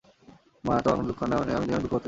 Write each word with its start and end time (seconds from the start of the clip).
মা, 0.63 0.73
আমার 0.73 0.81
কোনো 0.87 1.03
দুঃখ 1.07 1.19
নেই– 1.23 1.55
আমি 1.55 1.65
কেন 1.65 1.77
দুঃখ 1.77 1.79
করতে 1.79 1.87
যাব? 1.87 1.99